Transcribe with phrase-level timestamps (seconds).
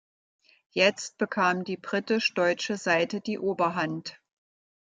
[0.71, 4.19] Jetzt bekam die britisch-deutsche Seite die Oberhand.